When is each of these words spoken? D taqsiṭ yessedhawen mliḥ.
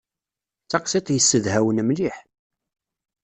D 0.63 0.67
taqsiṭ 0.69 1.07
yessedhawen 1.11 1.79
mliḥ. 1.87 2.17